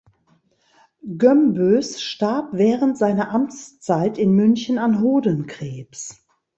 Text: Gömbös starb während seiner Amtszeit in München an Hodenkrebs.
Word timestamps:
Gömbös 1.19 2.01
starb 2.01 2.53
während 2.53 2.97
seiner 2.97 3.29
Amtszeit 3.29 4.17
in 4.17 4.31
München 4.31 4.79
an 4.79 4.99
Hodenkrebs. 4.99 6.25